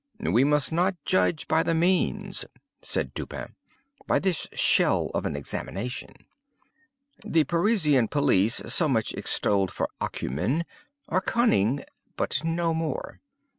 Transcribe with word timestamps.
"We 0.19 0.43
must 0.43 0.71
not 0.71 0.95
judge 1.05 1.45
of 1.47 1.65
the 1.67 1.75
means," 1.75 2.43
said 2.81 3.13
Dupin, 3.13 3.53
"by 4.07 4.17
this 4.17 4.47
shell 4.53 5.11
of 5.13 5.27
an 5.27 5.35
examination. 5.35 6.15
The 7.23 7.43
Parisian 7.43 8.07
police, 8.07 8.63
so 8.73 8.89
much 8.89 9.13
extolled 9.13 9.69
for 9.71 9.87
acumen, 10.01 10.65
are 11.07 11.21
cunning, 11.21 11.83
but 12.17 12.43
no 12.43 12.73
more. 12.73 13.19